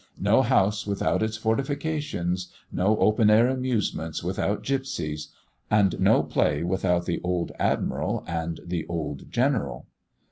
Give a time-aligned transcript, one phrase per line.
[0.19, 5.27] No house without its fortifications no open air amusements without gipsies
[5.69, 9.85] and no play without the old Admiral and the old General.